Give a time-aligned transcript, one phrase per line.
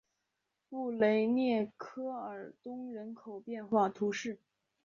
[0.67, 4.39] 布雷涅科尔东人口变化图示